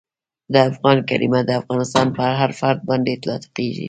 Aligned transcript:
د 0.53 0.55
افغان 0.69 0.97
کلیمه 1.09 1.39
د 1.45 1.51
افغانستان 1.61 2.07
پر 2.17 2.29
هر 2.41 2.51
فرد 2.59 2.79
باندي 2.87 3.11
اطلاقیږي. 3.15 3.79